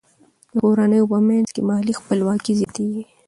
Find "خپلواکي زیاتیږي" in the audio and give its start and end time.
1.99-3.03